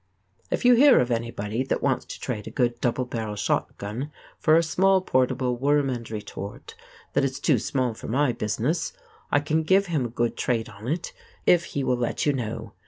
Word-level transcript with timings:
If 0.49 0.65
you 0.65 0.73
hear 0.73 0.99
of 0.99 1.11
anybody 1.11 1.61
that 1.65 1.83
wants 1.83 2.05
to 2.05 2.19
trade 2.19 2.47
a 2.47 2.49
good 2.49 2.81
double 2.81 3.05
barrel 3.05 3.35
shotgun 3.35 4.11
for 4.39 4.55
a 4.55 4.63
small 4.63 4.99
portable 5.01 5.55
worm 5.55 5.91
and 5.91 6.09
retort 6.09 6.73
that 7.13 7.23
is 7.23 7.39
too 7.39 7.59
small 7.59 7.93
for 7.93 8.07
my 8.07 8.31
business, 8.31 8.93
I 9.31 9.41
can 9.41 9.61
give 9.61 9.85
him 9.85 10.05
a 10.05 10.09
good 10.17 10.35
trade 10.37 10.69
on 10.69 10.87
it 10.87 11.13
if 11.45 11.65
he 11.77 11.83
will 11.83 11.97
let 11.97 12.25
you 12.25 12.33
know. 12.33 12.73